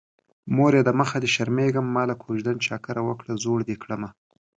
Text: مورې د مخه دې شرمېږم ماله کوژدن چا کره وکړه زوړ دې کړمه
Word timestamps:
مورې 0.55 0.79
د 0.83 0.89
مخه 0.99 1.17
دې 1.23 1.29
شرمېږم 1.35 1.85
ماله 1.95 2.15
کوژدن 2.23 2.55
چا 2.67 2.75
کره 2.85 3.01
وکړه 3.07 3.33
زوړ 3.43 3.59
دې 3.69 3.75
کړمه 3.83 4.09